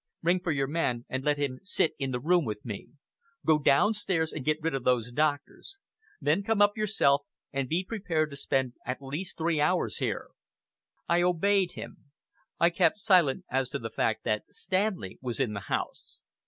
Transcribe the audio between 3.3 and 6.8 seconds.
Go downstairs and get rid of those doctors. Then come up